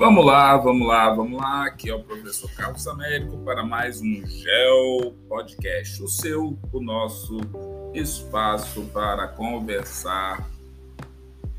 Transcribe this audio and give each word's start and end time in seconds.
Vamos 0.00 0.24
lá, 0.24 0.56
vamos 0.56 0.88
lá, 0.88 1.14
vamos 1.14 1.38
lá. 1.38 1.66
Aqui 1.66 1.90
é 1.90 1.94
o 1.94 2.02
professor 2.02 2.50
Carlos 2.52 2.86
Américo 2.88 3.36
para 3.44 3.62
mais 3.62 4.00
um 4.00 4.26
GEL 4.26 5.14
Podcast, 5.28 6.02
o 6.02 6.08
seu, 6.08 6.58
o 6.72 6.80
nosso 6.80 7.38
espaço 7.92 8.80
para 8.94 9.28
conversar 9.28 10.48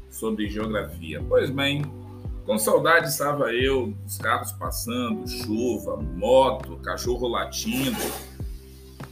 sobre 0.09 0.49
geografia. 0.49 1.23
Pois 1.29 1.51
bem, 1.51 1.83
com 2.43 2.57
saudade 2.57 3.09
estava 3.09 3.53
eu, 3.53 3.93
os 4.07 4.17
carros 4.17 4.51
passando, 4.53 5.29
chuva, 5.29 5.97
moto, 5.97 6.77
cachorro 6.77 7.27
latindo, 7.27 8.01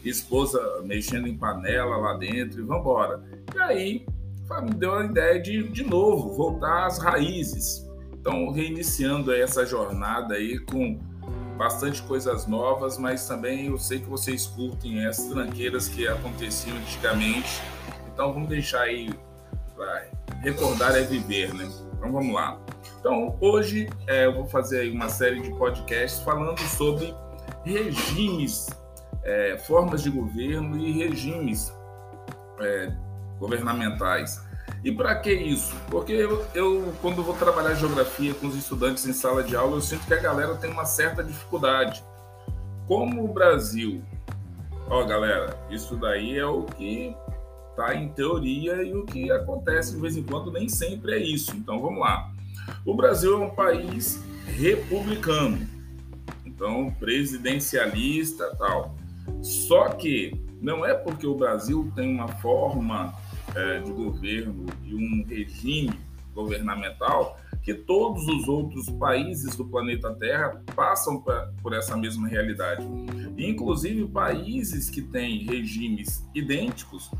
esposa 0.04 0.82
mexendo 0.86 1.28
em 1.28 1.38
panela 1.38 1.98
lá 1.98 2.14
dentro 2.16 2.62
e 2.62 2.64
vambora. 2.64 3.24
E 3.54 3.60
aí 3.60 4.06
me 4.64 4.74
deu 4.74 4.96
a 4.96 5.06
ideia 5.06 5.40
de, 5.40 5.70
de 5.70 5.84
novo, 5.84 6.34
voltar 6.34 6.88
às 6.88 6.98
raízes 6.98 7.88
então, 8.20 8.52
reiniciando 8.52 9.34
essa 9.34 9.66
jornada 9.66 10.36
aí 10.36 10.60
com 10.60 11.00
bastante 11.58 12.02
coisas 12.04 12.46
novas, 12.46 12.98
mas 12.98 13.26
também 13.28 13.68
eu 13.68 13.78
sei 13.78 14.00
que 14.00 14.10
vocês 14.10 14.46
curtem 14.46 15.06
as 15.06 15.24
tranqueiras 15.24 15.88
que 15.88 16.06
aconteciam 16.08 16.76
antigamente. 16.78 17.62
Então, 18.14 18.34
vamos 18.34 18.50
deixar 18.50 18.82
aí, 18.82 19.10
recordar 20.42 20.96
é 20.96 21.02
viver, 21.02 21.54
né? 21.54 21.70
Então, 21.98 22.12
vamos 22.12 22.34
lá. 22.34 22.60
Então, 23.00 23.38
hoje 23.40 23.90
é, 24.06 24.26
eu 24.26 24.34
vou 24.34 24.46
fazer 24.46 24.82
aí 24.82 24.92
uma 24.92 25.08
série 25.08 25.42
de 25.42 25.52
podcasts 25.52 26.22
falando 26.22 26.60
sobre 26.60 27.16
regimes, 27.64 28.68
é, 29.24 29.58
formas 29.60 30.04
de 30.04 30.10
governo 30.10 30.78
e 30.78 30.92
regimes 30.92 31.74
é, 32.60 32.94
governamentais. 33.40 34.49
E 34.84 34.92
para 34.92 35.16
que 35.16 35.34
isso? 35.34 35.76
Porque 35.90 36.14
eu, 36.14 36.46
eu, 36.54 36.94
quando 37.02 37.22
vou 37.22 37.36
trabalhar 37.36 37.74
geografia 37.74 38.34
com 38.34 38.48
os 38.48 38.56
estudantes 38.56 39.06
em 39.06 39.14
sala 39.14 39.44
de 39.44 39.56
aula, 39.56 39.76
eu 39.76 39.82
sinto 39.82 40.06
que 40.06 40.14
a 40.14 40.22
galera 40.22 40.56
tem 40.56 40.72
uma 40.72 40.86
certa 40.86 41.24
dificuldade. 41.24 42.04
Como 42.88 43.24
o 43.24 43.28
Brasil, 43.28 44.02
ó 44.90 45.04
galera, 45.04 45.58
isso 45.70 45.96
daí 45.98 46.38
é 46.38 46.46
o 46.46 46.64
que 46.64 47.16
tá 47.76 47.94
em 47.94 48.10
teoria 48.10 48.82
e 48.84 48.94
o 48.94 49.06
que 49.06 49.32
acontece 49.32 49.96
de 49.96 50.02
vez 50.02 50.18
em 50.18 50.24
quando 50.24 50.52
nem 50.52 50.68
sempre 50.70 51.14
é 51.14 51.20
isso. 51.20 51.56
Então 51.56 51.82
vamos 51.82 52.00
lá. 52.00 52.32
O 52.86 52.94
Brasil 52.94 53.34
é 53.42 53.46
um 53.46 53.50
país 53.50 54.24
republicano, 54.46 55.68
então 56.46 56.92
presidencialista 57.00 58.56
tal. 58.58 58.96
Só 59.42 59.90
que 59.90 60.34
não 60.62 60.86
é 60.86 60.94
porque 60.94 61.28
o 61.28 61.36
Brasil 61.36 61.92
tem 61.96 62.14
uma 62.14 62.28
forma 62.28 63.14
é, 63.56 63.80
de 63.80 63.92
governo 63.92 64.66
e 64.84 64.96
um 64.96 65.26
regime 65.28 65.94
governamental 66.34 67.40
que 67.62 67.74
todos 67.74 68.28
os 68.28 68.48
outros 68.48 68.90
países 68.90 69.56
do 69.56 69.66
planeta 69.66 70.14
Terra 70.16 70.62
passam 70.76 71.22
pra, 71.22 71.52
por 71.62 71.74
essa 71.74 71.96
mesma 71.98 72.28
realidade. 72.28 72.86
Inclusive 73.38 74.08
países 74.08 74.90
que 74.90 75.02
têm 75.02 75.44
regimes 75.44 76.26
idênticos, 76.34 77.12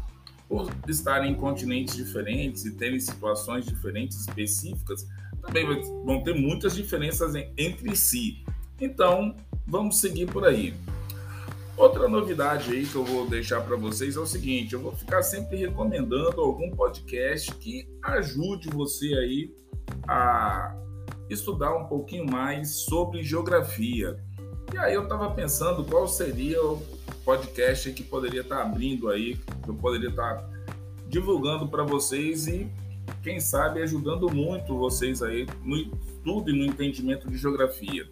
por 0.48 0.72
estarem 0.88 1.34
em 1.34 1.36
continentes 1.36 1.96
diferentes 1.96 2.66
e 2.66 2.72
terem 2.72 3.00
situações 3.00 3.66
diferentes 3.66 4.22
específicas, 4.22 5.08
também 5.42 5.66
vão 6.04 6.24
ter 6.24 6.34
muitas 6.34 6.76
diferenças 6.76 7.34
entre 7.56 7.96
si. 7.96 8.44
Então, 8.82 9.36
vamos 9.68 10.00
seguir 10.00 10.26
por 10.26 10.46
aí. 10.46 10.74
Outra 11.80 12.10
novidade 12.10 12.74
aí 12.74 12.86
que 12.86 12.96
eu 12.96 13.06
vou 13.06 13.26
deixar 13.26 13.62
para 13.62 13.78
vocês 13.78 14.18
é 14.18 14.20
o 14.20 14.26
seguinte: 14.26 14.74
eu 14.74 14.82
vou 14.82 14.92
ficar 14.92 15.24
sempre 15.24 15.56
recomendando 15.56 16.42
algum 16.42 16.70
podcast 16.72 17.56
que 17.56 17.88
ajude 18.04 18.68
você 18.68 19.14
aí 19.14 19.56
a 20.06 20.76
estudar 21.30 21.74
um 21.78 21.86
pouquinho 21.86 22.30
mais 22.30 22.82
sobre 22.82 23.24
geografia. 23.24 24.20
E 24.74 24.78
aí 24.78 24.94
eu 24.94 25.04
estava 25.04 25.32
pensando 25.32 25.86
qual 25.86 26.06
seria 26.06 26.62
o 26.62 26.84
podcast 27.24 27.94
que 27.94 28.04
poderia 28.04 28.42
estar 28.42 28.58
tá 28.58 28.64
abrindo 28.64 29.10
aí, 29.10 29.38
que 29.64 29.70
eu 29.70 29.76
poderia 29.76 30.10
estar 30.10 30.36
tá 30.36 30.50
divulgando 31.08 31.66
para 31.66 31.84
vocês 31.84 32.46
e 32.46 32.70
quem 33.24 33.40
sabe 33.40 33.82
ajudando 33.82 34.30
muito 34.30 34.78
vocês 34.78 35.24
aí 35.24 35.48
no 35.64 35.78
estudo 35.78 36.50
e 36.50 36.60
no 36.60 36.66
entendimento 36.66 37.30
de 37.30 37.38
geografia. 37.38 38.06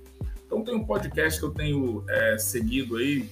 Então 0.46 0.64
tem 0.64 0.74
um 0.74 0.86
podcast 0.86 1.38
que 1.38 1.46
eu 1.46 1.52
tenho 1.52 2.06
é, 2.08 2.38
seguido 2.38 2.96
aí 2.96 3.30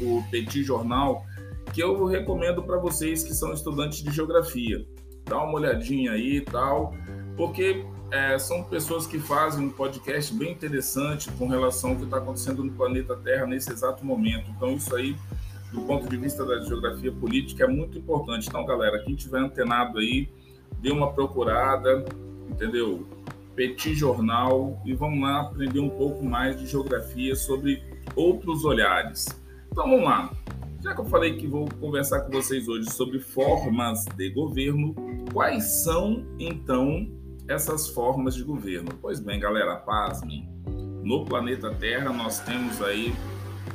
o 0.00 0.22
Petit 0.30 0.62
Jornal, 0.62 1.24
que 1.72 1.82
eu 1.82 2.04
recomendo 2.06 2.62
para 2.62 2.78
vocês 2.78 3.22
que 3.22 3.34
são 3.34 3.52
estudantes 3.52 4.02
de 4.02 4.10
geografia. 4.10 4.84
Dá 5.24 5.42
uma 5.42 5.54
olhadinha 5.54 6.12
aí 6.12 6.36
e 6.36 6.40
tal, 6.40 6.94
porque 7.36 7.84
é, 8.10 8.38
são 8.38 8.62
pessoas 8.64 9.06
que 9.06 9.18
fazem 9.18 9.66
um 9.66 9.70
podcast 9.70 10.32
bem 10.34 10.52
interessante 10.52 11.30
com 11.32 11.46
relação 11.46 11.90
ao 11.90 11.96
que 11.96 12.04
está 12.04 12.16
acontecendo 12.16 12.64
no 12.64 12.72
planeta 12.72 13.14
Terra 13.16 13.46
nesse 13.46 13.70
exato 13.70 14.04
momento. 14.04 14.50
Então, 14.56 14.74
isso 14.74 14.94
aí, 14.96 15.14
do 15.72 15.82
ponto 15.82 16.08
de 16.08 16.16
vista 16.16 16.44
da 16.44 16.60
geografia 16.60 17.12
política, 17.12 17.64
é 17.64 17.68
muito 17.68 17.98
importante. 17.98 18.48
Então, 18.48 18.64
galera, 18.64 18.98
quem 19.04 19.14
tiver 19.14 19.40
antenado 19.40 19.98
aí, 19.98 20.28
dê 20.80 20.90
uma 20.90 21.12
procurada, 21.12 22.04
entendeu? 22.48 23.06
Petit 23.54 23.94
Jornal 23.94 24.80
e 24.86 24.94
vamos 24.94 25.20
lá 25.20 25.40
aprender 25.40 25.80
um 25.80 25.90
pouco 25.90 26.24
mais 26.24 26.58
de 26.58 26.66
geografia 26.66 27.34
sobre 27.34 27.82
outros 28.14 28.64
olhares. 28.64 29.26
Então 29.78 29.90
vamos 29.90 30.06
lá. 30.06 30.28
Já 30.82 30.92
que 30.92 31.00
eu 31.00 31.04
falei 31.04 31.36
que 31.36 31.46
vou 31.46 31.68
conversar 31.80 32.22
com 32.22 32.32
vocês 32.32 32.66
hoje 32.66 32.90
sobre 32.90 33.20
formas 33.20 34.04
de 34.16 34.28
governo, 34.30 34.92
quais 35.32 35.84
são 35.84 36.26
então 36.36 37.08
essas 37.46 37.88
formas 37.88 38.34
de 38.34 38.42
governo? 38.42 38.90
Pois 39.00 39.20
bem, 39.20 39.38
galera, 39.38 39.76
pasmem. 39.76 40.48
No 41.04 41.24
planeta 41.24 41.72
Terra 41.72 42.12
nós 42.12 42.40
temos 42.40 42.82
aí 42.82 43.14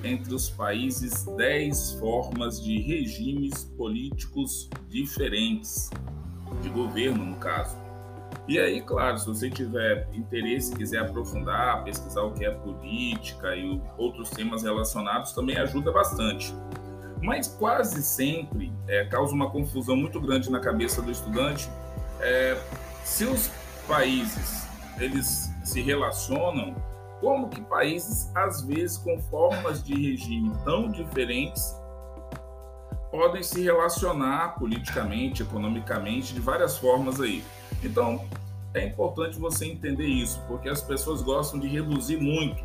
entre 0.04 0.36
os 0.36 0.50
países 0.50 1.24
10 1.38 1.94
formas 1.94 2.62
de 2.62 2.82
regimes 2.82 3.64
políticos 3.78 4.70
diferentes, 4.90 5.90
de 6.62 6.68
governo 6.68 7.24
no 7.24 7.38
caso. 7.38 7.83
E 8.48 8.60
aí, 8.60 8.82
claro, 8.82 9.18
se 9.18 9.26
você 9.26 9.50
tiver 9.50 10.08
interesse, 10.14 10.76
quiser 10.76 11.00
aprofundar, 11.00 11.84
pesquisar 11.84 12.24
o 12.24 12.32
que 12.32 12.46
é 12.46 12.52
política 12.52 13.56
e 13.56 13.82
outros 13.98 14.30
temas 14.30 14.64
relacionados, 14.64 15.32
também 15.32 15.58
ajuda 15.58 15.92
bastante. 15.92 16.54
Mas 17.22 17.48
quase 17.48 18.04
sempre 18.04 18.74
é, 18.88 19.06
causa 19.06 19.34
uma 19.34 19.50
confusão 19.50 19.96
muito 19.96 20.20
grande 20.20 20.52
na 20.52 20.60
cabeça 20.60 21.02
do 21.02 21.10
estudante 21.10 21.70
é, 22.20 22.58
se 23.04 23.26
os 23.26 23.50
países 23.88 24.68
eles 25.00 25.50
se 25.64 25.82
relacionam, 25.82 26.76
como 27.20 27.50
que 27.50 27.62
países, 27.62 28.30
às 28.36 28.62
vezes, 28.62 28.98
com 28.98 29.20
formas 29.24 29.84
de 29.84 29.94
regime 29.94 30.52
tão 30.64 30.90
diferentes, 30.92 31.76
podem 33.14 33.44
se 33.44 33.62
relacionar 33.62 34.56
politicamente, 34.58 35.44
economicamente, 35.44 36.34
de 36.34 36.40
várias 36.40 36.80
formas 36.80 37.22
aí. 37.22 37.44
Então, 37.84 38.28
é 38.74 38.84
importante 38.88 39.38
você 39.38 39.68
entender 39.68 40.08
isso, 40.08 40.42
porque 40.48 40.68
as 40.68 40.82
pessoas 40.82 41.22
gostam 41.22 41.60
de 41.60 41.68
reduzir 41.68 42.18
muito 42.18 42.64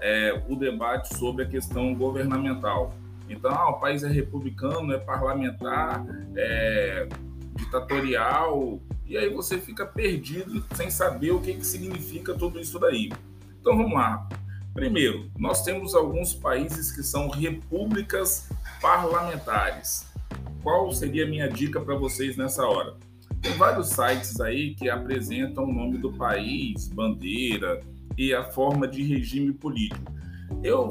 é, 0.00 0.42
o 0.48 0.56
debate 0.56 1.14
sobre 1.14 1.44
a 1.44 1.46
questão 1.46 1.94
governamental. 1.94 2.94
Então, 3.28 3.50
ah, 3.50 3.68
o 3.68 3.80
país 3.80 4.02
é 4.02 4.08
republicano, 4.08 4.94
é 4.94 4.98
parlamentar, 4.98 6.02
é 6.34 7.06
ditatorial, 7.54 8.80
e 9.06 9.18
aí 9.18 9.28
você 9.28 9.58
fica 9.58 9.84
perdido 9.84 10.64
sem 10.74 10.90
saber 10.90 11.32
o 11.32 11.40
que, 11.42 11.52
que 11.52 11.66
significa 11.66 12.32
tudo 12.32 12.58
isso 12.58 12.78
daí. 12.78 13.12
Então, 13.60 13.76
vamos 13.76 13.92
lá. 13.92 14.26
Primeiro, 14.72 15.30
nós 15.36 15.62
temos 15.62 15.94
alguns 15.94 16.32
países 16.32 16.90
que 16.90 17.02
são 17.02 17.28
repúblicas 17.28 18.48
parlamentares. 18.82 20.04
Qual 20.62 20.92
seria 20.92 21.24
a 21.24 21.28
minha 21.28 21.48
dica 21.48 21.80
para 21.80 21.94
vocês 21.94 22.36
nessa 22.36 22.66
hora? 22.66 22.96
Tem 23.40 23.52
vários 23.54 23.88
sites 23.90 24.40
aí 24.40 24.74
que 24.74 24.90
apresentam 24.90 25.64
o 25.64 25.72
nome 25.72 25.98
do 25.98 26.12
país, 26.12 26.88
bandeira 26.88 27.80
e 28.18 28.34
a 28.34 28.44
forma 28.44 28.86
de 28.86 29.02
regime 29.02 29.52
político. 29.52 30.12
Eu 30.62 30.90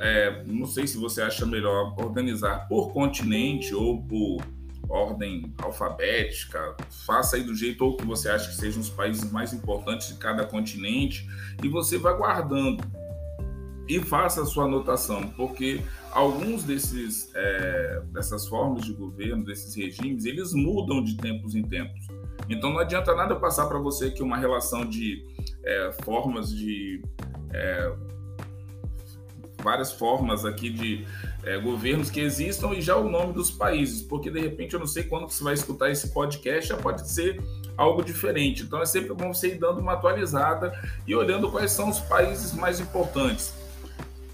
é, 0.00 0.44
não 0.44 0.66
sei 0.66 0.86
se 0.86 0.96
você 0.96 1.22
acha 1.22 1.46
melhor 1.46 1.94
organizar 1.98 2.68
por 2.68 2.92
continente 2.92 3.74
ou 3.74 4.02
por 4.02 4.38
ordem 4.88 5.52
alfabética, 5.58 6.76
faça 7.06 7.36
aí 7.36 7.44
do 7.44 7.54
jeito 7.54 7.84
ou 7.84 7.96
que 7.96 8.04
você 8.04 8.28
acha 8.28 8.48
que 8.48 8.56
sejam 8.56 8.80
os 8.80 8.90
países 8.90 9.30
mais 9.30 9.52
importantes 9.52 10.08
de 10.08 10.14
cada 10.14 10.44
continente 10.44 11.28
e 11.62 11.68
você 11.68 11.96
vai 11.96 12.16
guardando 12.16 12.82
e 13.90 13.98
faça 13.98 14.42
a 14.42 14.46
sua 14.46 14.66
anotação, 14.66 15.26
porque 15.36 15.80
alguns 16.12 16.62
desses 16.62 17.28
é, 17.34 18.00
dessas 18.12 18.46
formas 18.46 18.84
de 18.84 18.92
governo, 18.92 19.44
desses 19.44 19.74
regimes, 19.74 20.24
eles 20.24 20.52
mudam 20.54 21.02
de 21.02 21.16
tempos 21.16 21.56
em 21.56 21.62
tempos. 21.64 22.06
Então 22.48 22.70
não 22.70 22.78
adianta 22.78 23.12
nada 23.16 23.34
eu 23.34 23.40
passar 23.40 23.66
para 23.66 23.80
você 23.80 24.12
que 24.12 24.22
uma 24.22 24.36
relação 24.36 24.84
de 24.84 25.26
é, 25.64 25.90
formas 26.04 26.54
de 26.54 27.02
é, 27.52 27.92
várias 29.60 29.90
formas 29.90 30.44
aqui 30.44 30.70
de 30.70 31.04
é, 31.42 31.58
governos 31.58 32.10
que 32.10 32.20
existam 32.20 32.68
e 32.68 32.80
já 32.80 32.96
o 32.96 33.10
nome 33.10 33.32
dos 33.32 33.50
países, 33.50 34.02
porque 34.02 34.30
de 34.30 34.40
repente 34.40 34.74
eu 34.74 34.78
não 34.78 34.86
sei 34.86 35.02
quando 35.02 35.28
você 35.28 35.42
vai 35.42 35.54
escutar 35.54 35.90
esse 35.90 36.14
podcast, 36.14 36.68
já 36.68 36.76
pode 36.76 37.10
ser 37.10 37.42
algo 37.76 38.04
diferente. 38.04 38.62
Então 38.62 38.80
é 38.80 38.86
sempre 38.86 39.12
bom 39.14 39.34
você 39.34 39.48
ir 39.48 39.58
dando 39.58 39.80
uma 39.80 39.94
atualizada 39.94 40.72
e 41.08 41.12
olhando 41.12 41.50
quais 41.50 41.72
são 41.72 41.90
os 41.90 41.98
países 41.98 42.52
mais 42.52 42.78
importantes 42.78 43.58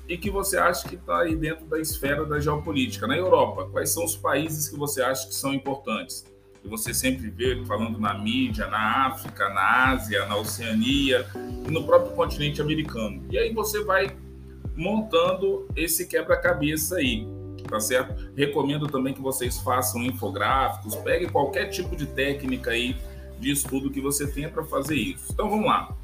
e 0.09 0.17
que 0.17 0.31
você 0.31 0.57
acha 0.57 0.89
que 0.89 0.95
está 0.95 1.21
aí 1.21 1.35
dentro 1.35 1.67
da 1.67 1.81
esfera 1.81 2.25
da 2.25 2.39
geopolítica. 2.39 3.07
Na 3.07 3.17
Europa, 3.17 3.69
quais 3.71 3.91
são 3.91 4.05
os 4.05 4.17
países 4.17 4.69
que 4.69 4.77
você 4.77 5.03
acha 5.03 5.27
que 5.27 5.35
são 5.35 5.53
importantes? 5.53 6.25
E 6.65 6.69
você 6.69 6.93
sempre 6.93 7.31
vê 7.31 7.65
falando 7.65 7.99
na 7.99 8.15
mídia, 8.15 8.67
na 8.67 9.07
África, 9.07 9.49
na 9.51 9.91
Ásia, 9.93 10.27
na 10.27 10.37
Oceania 10.37 11.27
e 11.67 11.71
no 11.71 11.85
próprio 11.85 12.15
continente 12.15 12.61
americano. 12.61 13.25
E 13.31 13.39
aí 13.39 13.53
você 13.53 13.83
vai 13.85 14.17
montando 14.77 15.67
esse 15.75 16.07
quebra-cabeça 16.07 16.97
aí, 16.97 17.27
tá 17.69 17.81
certo? 17.81 18.31
Recomendo 18.37 18.87
também 18.87 19.15
que 19.15 19.21
vocês 19.21 19.59
façam 19.59 20.03
infográficos, 20.03 20.95
pegue 20.97 21.29
qualquer 21.29 21.67
tipo 21.67 21.97
de 21.97 22.07
técnica 22.07 22.73
aí 22.73 22.97
de 23.39 23.51
estudo 23.51 23.91
que 23.91 24.01
você 24.01 24.27
tenha 24.27 24.49
para 24.49 24.65
fazer 24.65 24.97
isso. 24.97 25.33
Então 25.33 25.49
vamos 25.49 25.67
lá. 25.67 25.95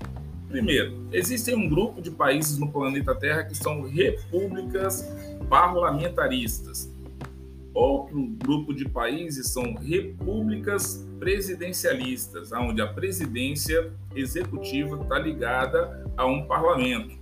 Primeiro, 0.52 1.08
existem 1.10 1.56
um 1.56 1.66
grupo 1.66 2.02
de 2.02 2.10
países 2.10 2.58
no 2.58 2.70
planeta 2.70 3.14
Terra 3.14 3.42
que 3.42 3.54
são 3.54 3.88
repúblicas 3.88 5.10
parlamentaristas. 5.48 6.92
Outro 7.72 8.22
grupo 8.36 8.74
de 8.74 8.86
países 8.86 9.48
são 9.48 9.72
repúblicas 9.76 11.08
presidencialistas, 11.18 12.52
onde 12.52 12.82
a 12.82 12.86
presidência 12.86 13.94
executiva 14.14 15.00
está 15.02 15.18
ligada 15.18 16.06
a 16.18 16.26
um 16.26 16.44
parlamento. 16.44 17.16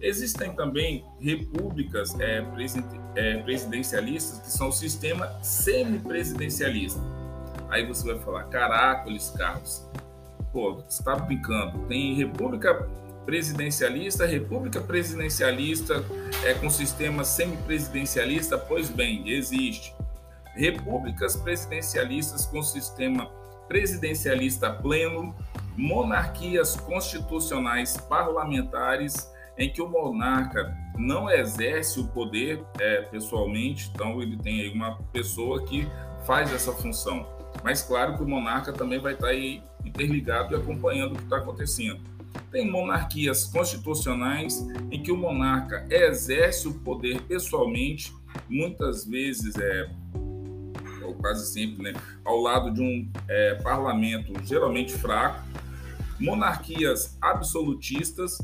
Existem 0.00 0.54
também 0.54 1.04
repúblicas 1.18 2.14
é, 2.20 2.46
é, 3.16 3.38
presidencialistas 3.38 4.38
que 4.38 4.52
são 4.52 4.68
o 4.68 4.72
sistema 4.72 5.26
semipresidencialista. 5.42 7.00
Aí 7.68 7.84
você 7.84 8.06
vai 8.06 8.22
falar, 8.22 8.44
caracoles, 8.44 9.30
Carlos, 9.36 9.84
pô, 10.56 10.82
está 10.88 11.14
brincando. 11.14 11.80
Tem 11.80 12.14
república 12.14 12.88
presidencialista, 13.26 14.24
república 14.24 14.80
presidencialista 14.80 16.02
é 16.42 16.54
com 16.54 16.70
sistema 16.70 17.24
semipresidencialista, 17.24 18.56
pois 18.56 18.88
bem, 18.88 19.28
existe. 19.28 19.94
Repúblicas 20.54 21.36
presidencialistas 21.36 22.46
com 22.46 22.62
sistema 22.62 23.30
presidencialista 23.68 24.70
pleno, 24.70 25.36
monarquias 25.76 26.74
constitucionais 26.74 27.98
parlamentares 27.98 29.30
em 29.58 29.70
que 29.70 29.82
o 29.82 29.88
monarca 29.88 30.74
não 30.96 31.28
exerce 31.28 32.00
o 32.00 32.08
poder 32.08 32.64
é, 32.80 33.02
pessoalmente, 33.02 33.90
então 33.94 34.22
ele 34.22 34.38
tem 34.38 34.62
aí 34.62 34.72
uma 34.72 34.96
pessoa 35.12 35.62
que 35.66 35.86
faz 36.24 36.50
essa 36.50 36.72
função. 36.72 37.26
Mas 37.62 37.82
claro 37.82 38.16
que 38.16 38.22
o 38.22 38.28
monarca 38.28 38.72
também 38.72 38.98
vai 38.98 39.12
estar 39.12 39.28
aí 39.28 39.62
interligado 39.86 40.54
e 40.54 40.56
acompanhando 40.56 41.12
o 41.12 41.16
que 41.16 41.24
está 41.24 41.38
acontecendo. 41.38 42.00
Tem 42.50 42.70
monarquias 42.70 43.44
constitucionais 43.44 44.66
em 44.90 45.02
que 45.02 45.10
o 45.10 45.16
monarca 45.16 45.86
exerce 45.90 46.68
o 46.68 46.74
poder 46.74 47.22
pessoalmente, 47.22 48.12
muitas 48.48 49.04
vezes 49.04 49.56
é 49.56 49.90
ou 51.02 51.14
quase 51.14 51.52
sempre, 51.52 51.84
né, 51.84 51.92
ao 52.24 52.40
lado 52.40 52.72
de 52.72 52.82
um 52.82 53.08
é, 53.28 53.54
parlamento 53.54 54.32
geralmente 54.44 54.92
fraco, 54.92 55.40
monarquias 56.18 57.16
absolutistas 57.20 58.38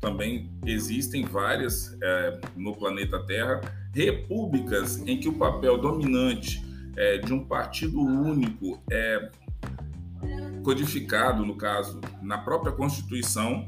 também 0.00 0.50
existem 0.66 1.24
várias 1.24 1.96
é, 2.02 2.40
no 2.56 2.76
planeta 2.76 3.18
Terra, 3.20 3.60
repúblicas 3.94 4.98
em 5.06 5.18
que 5.18 5.28
o 5.28 5.32
papel 5.32 5.78
dominante 5.78 6.62
é, 6.96 7.18
de 7.18 7.32
um 7.32 7.42
partido 7.42 8.00
único 8.00 8.82
é 8.90 9.30
codificado, 10.64 11.44
no 11.44 11.56
caso, 11.56 12.00
na 12.20 12.38
própria 12.38 12.72
Constituição. 12.72 13.66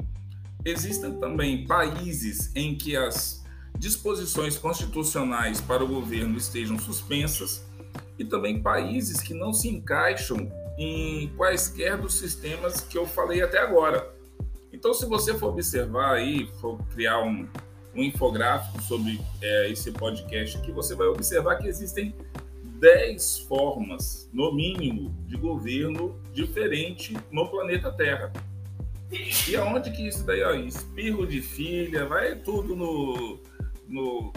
Existem 0.64 1.14
também 1.20 1.64
países 1.64 2.50
em 2.56 2.75
que 2.75 2.96
as 2.96 3.44
disposições 3.78 4.58
constitucionais 4.58 5.60
para 5.60 5.84
o 5.84 5.87
governo 5.87 6.37
estejam 6.37 6.78
suspensas 6.78 7.64
e 8.19 8.25
também 8.25 8.60
países 8.60 9.20
que 9.20 9.34
não 9.34 9.52
se 9.52 9.69
encaixam 9.69 10.50
em 10.78 11.28
quaisquer 11.37 11.96
dos 11.96 12.14
sistemas 12.14 12.81
que 12.81 12.99
eu 12.99 13.06
falei 13.06 13.42
até 13.42 13.58
agora. 13.58 14.12
Então, 14.72 14.92
se 14.92 15.06
você 15.06 15.34
for 15.34 15.49
observar 15.49 16.14
aí, 16.14 16.49
for 16.60 16.78
criar 16.92 17.22
um, 17.22 17.49
um 17.94 18.02
infográfico 18.02 18.82
sobre 18.82 19.20
é, 19.40 19.70
esse 19.70 19.92
podcast 19.92 20.58
aqui, 20.58 20.72
você 20.72 20.94
vai 20.94 21.06
observar 21.06 21.56
que 21.56 21.69
existem 21.69 22.14
10 22.78 23.38
formas, 23.40 24.28
no 24.32 24.52
mínimo, 24.55 25.14
de 25.26 25.37
governo 25.37 26.20
diferente 26.32 27.17
no 27.31 27.49
planeta 27.49 27.90
Terra. 27.93 28.32
E 29.49 29.56
aonde 29.56 29.90
que 29.93 30.06
isso 30.06 30.25
daí, 30.25 30.43
ó, 30.43 30.52
espirro 30.55 31.26
de 31.26 31.40
filha, 31.40 32.06
vai 32.06 32.37
tudo 32.37 32.75
no, 32.75 33.40
no 33.88 34.32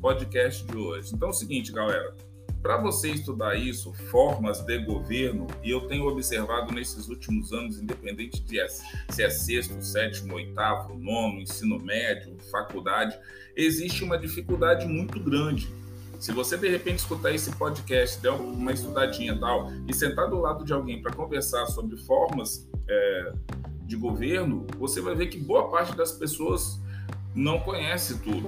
podcast 0.00 0.64
de 0.64 0.76
hoje. 0.76 1.14
Então 1.14 1.28
é 1.28 1.30
o 1.30 1.34
seguinte, 1.34 1.72
galera, 1.72 2.14
para 2.62 2.76
você 2.76 3.10
estudar 3.10 3.54
isso, 3.54 3.92
formas 4.10 4.60
de 4.60 4.78
governo, 4.78 5.46
e 5.64 5.70
eu 5.70 5.86
tenho 5.88 6.06
observado 6.06 6.72
nesses 6.74 7.08
últimos 7.08 7.52
anos, 7.52 7.78
independente 7.78 8.42
de 8.42 8.58
se 8.68 9.22
é 9.22 9.30
sexto, 9.30 9.82
sétimo, 9.82 10.34
oitavo, 10.34 10.94
nono, 10.94 11.40
ensino 11.40 11.78
médio, 11.78 12.36
faculdade, 12.50 13.18
existe 13.56 14.04
uma 14.04 14.18
dificuldade 14.18 14.86
muito 14.86 15.18
grande. 15.18 15.72
Se 16.20 16.32
você 16.32 16.58
de 16.58 16.68
repente 16.68 16.98
escutar 16.98 17.32
esse 17.32 17.50
podcast, 17.52 18.20
der 18.20 18.30
uma 18.32 18.72
estudadinha 18.72 19.40
tal, 19.40 19.72
e 19.88 19.94
sentar 19.94 20.28
do 20.28 20.38
lado 20.38 20.66
de 20.66 20.72
alguém 20.74 21.00
para 21.00 21.10
conversar 21.14 21.64
sobre 21.68 21.96
formas 21.96 22.68
é, 22.86 23.32
de 23.86 23.96
governo, 23.96 24.66
você 24.78 25.00
vai 25.00 25.14
ver 25.14 25.28
que 25.28 25.38
boa 25.38 25.70
parte 25.70 25.96
das 25.96 26.12
pessoas 26.12 26.78
não 27.34 27.60
conhece 27.60 28.20
tudo. 28.20 28.46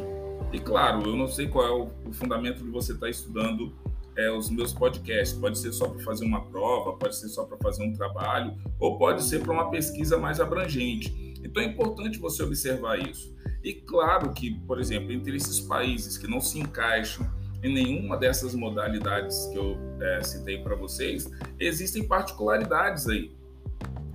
E 0.53 0.61
claro, 0.61 1.09
eu 1.09 1.17
não 1.17 1.27
sei 1.27 1.49
qual 1.49 1.67
é 1.67 1.71
o, 1.71 2.13
fundamento 2.13 2.63
de 2.63 2.69
você 2.69 2.93
estar 2.93 3.07
tá 3.07 3.11
estudando 3.11 3.73
é, 4.17 4.31
os 4.31 4.51
meus 4.51 4.75
podcasts. 4.75 5.33
Pode 5.39 5.59
ser 5.59 5.73
só 5.73 5.89
para 5.89 6.05
fazer 6.05 6.27
uma 6.27 6.45
prova, 6.45 6.93
pode 6.99 7.17
ser 7.17 7.31
só 7.31 7.45
para 7.45 7.57
fazer 7.57 7.85
um 7.85 7.95
trabalho, 7.95 8.55
ou 8.79 8.99
pode 8.99 9.25
ser 9.25 9.41
para 9.41 9.51
uma 9.51 9.71
pesquisa 9.71 10.19
mais 10.19 10.41
abrangente. 10.41 11.33
Então 11.43 11.63
é 11.63 11.67
importante 11.67 12.19
você 12.19 12.43
observar 12.43 12.99
isso. 12.99 13.35
E 13.65 13.73
claro 13.73 14.35
que, 14.35 14.61
por 14.67 14.79
exemplo, 14.79 15.11
entre 15.11 15.35
esses 15.35 15.59
países 15.59 16.19
que 16.19 16.27
não 16.27 16.39
se 16.39 16.59
encaixam 16.59 17.27
em 17.63 17.73
nenhuma 17.73 18.17
dessas 18.17 18.55
modalidades 18.55 19.47
que 19.47 19.57
eu 19.57 19.77
é, 20.01 20.23
citei 20.23 20.59
para 20.59 20.75
vocês, 20.75 21.31
existem 21.61 22.07
particularidades 22.07 23.09
aí. 23.09 23.33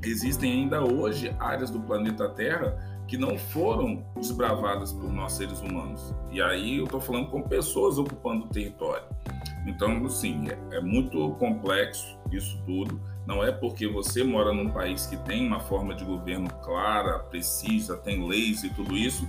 Existem 0.03 0.51
ainda 0.51 0.83
hoje 0.83 1.35
áreas 1.39 1.69
do 1.69 1.79
planeta 1.79 2.29
Terra 2.29 2.77
que 3.07 3.17
não 3.17 3.37
foram 3.37 4.05
desbravadas 4.17 4.91
por 4.91 5.11
nós 5.11 5.33
seres 5.33 5.59
humanos. 5.61 6.13
E 6.29 6.41
aí 6.41 6.77
eu 6.77 6.83
estou 6.83 6.99
falando 6.99 7.29
com 7.29 7.41
pessoas 7.41 7.97
ocupando 7.97 8.45
o 8.45 8.49
território. 8.49 9.05
Então, 9.67 10.07
sim, 10.09 10.45
é, 10.49 10.77
é 10.77 10.81
muito 10.81 11.31
complexo 11.31 12.17
isso 12.31 12.57
tudo. 12.65 12.99
Não 13.25 13.43
é 13.43 13.51
porque 13.51 13.85
você 13.85 14.23
mora 14.23 14.53
num 14.53 14.69
país 14.69 15.05
que 15.05 15.17
tem 15.17 15.45
uma 15.45 15.59
forma 15.59 15.93
de 15.93 16.05
governo 16.05 16.49
clara, 16.63 17.19
precisa, 17.19 17.97
tem 17.97 18.25
leis 18.25 18.63
e 18.63 18.69
tudo 18.69 18.95
isso, 18.95 19.27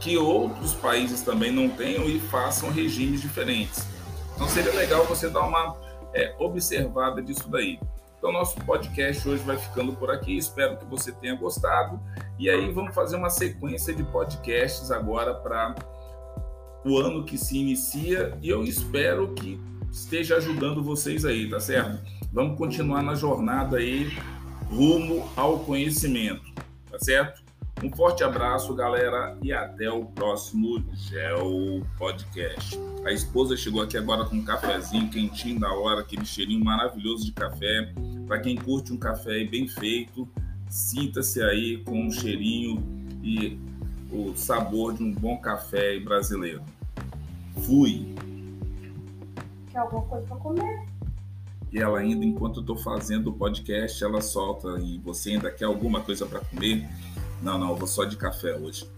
que 0.00 0.18
outros 0.18 0.74
países 0.74 1.22
também 1.22 1.52
não 1.52 1.68
tenham 1.68 2.04
e 2.04 2.18
façam 2.18 2.70
regimes 2.70 3.22
diferentes. 3.22 3.86
Então, 4.34 4.48
seria 4.48 4.72
legal 4.72 5.04
você 5.04 5.30
dar 5.30 5.46
uma 5.46 5.76
é, 6.12 6.34
observada 6.38 7.22
disso 7.22 7.48
daí. 7.48 7.78
Então, 8.18 8.32
nosso 8.32 8.56
podcast 8.62 9.28
hoje 9.28 9.44
vai 9.44 9.56
ficando 9.56 9.92
por 9.92 10.10
aqui. 10.10 10.36
Espero 10.36 10.76
que 10.76 10.84
você 10.84 11.12
tenha 11.12 11.36
gostado. 11.36 12.00
E 12.36 12.50
aí, 12.50 12.72
vamos 12.72 12.92
fazer 12.92 13.16
uma 13.16 13.30
sequência 13.30 13.94
de 13.94 14.02
podcasts 14.02 14.90
agora 14.90 15.34
para 15.34 15.76
o 16.84 16.98
ano 16.98 17.24
que 17.24 17.36
se 17.36 17.58
inicia 17.58 18.36
e 18.42 18.48
eu 18.48 18.62
espero 18.64 19.34
que 19.34 19.60
esteja 19.90 20.36
ajudando 20.36 20.82
vocês 20.82 21.24
aí, 21.24 21.48
tá 21.48 21.60
certo? 21.60 22.00
Vamos 22.32 22.58
continuar 22.58 23.02
na 23.02 23.14
jornada 23.14 23.78
aí 23.78 24.12
rumo 24.70 25.28
ao 25.34 25.60
conhecimento, 25.60 26.52
tá 26.90 26.98
certo? 26.98 27.42
Um 27.82 27.90
forte 27.94 28.24
abraço, 28.24 28.74
galera, 28.74 29.38
e 29.40 29.52
até 29.52 29.88
o 29.88 30.04
próximo 30.04 30.84
Gel 30.94 31.80
Podcast. 31.96 32.76
A 33.04 33.12
esposa 33.12 33.56
chegou 33.56 33.80
aqui 33.80 33.96
agora 33.96 34.24
com 34.24 34.34
um 34.34 34.44
cafezinho 34.44 35.08
quentinho 35.08 35.60
da 35.60 35.72
hora, 35.72 36.00
aquele 36.00 36.24
cheirinho 36.24 36.64
maravilhoso 36.64 37.24
de 37.24 37.32
café. 37.32 37.94
Para 38.26 38.40
quem 38.40 38.56
curte 38.56 38.92
um 38.92 38.96
café 38.96 39.44
bem 39.44 39.68
feito, 39.68 40.28
sinta-se 40.68 41.40
aí 41.40 41.78
com 41.84 42.06
um 42.06 42.10
cheirinho 42.10 42.82
e 43.22 43.56
o 44.10 44.34
sabor 44.36 44.94
de 44.94 45.02
um 45.02 45.12
bom 45.12 45.36
café 45.38 45.98
brasileiro. 46.00 46.62
Fui. 47.66 48.14
Quer 49.70 49.78
alguma 49.78 50.02
coisa 50.02 50.26
para 50.26 50.36
comer? 50.36 50.86
E 51.70 51.78
ela 51.78 51.98
ainda, 51.98 52.24
enquanto 52.24 52.56
eu 52.56 52.60
estou 52.62 52.76
fazendo 52.76 53.28
o 53.28 53.32
podcast, 53.32 54.02
ela 54.02 54.20
solta 54.20 54.78
e 54.80 54.98
você 54.98 55.32
ainda 55.32 55.50
quer 55.50 55.66
alguma 55.66 56.00
coisa 56.00 56.24
para 56.24 56.40
comer? 56.40 56.88
Não, 57.42 57.58
não, 57.58 57.70
eu 57.70 57.76
vou 57.76 57.86
só 57.86 58.04
de 58.04 58.16
café 58.16 58.56
hoje. 58.56 58.88